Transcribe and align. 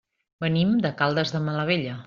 Venim 0.45 0.71
de 0.87 0.93
Caldes 1.03 1.37
de 1.37 1.45
Malavella. 1.49 1.99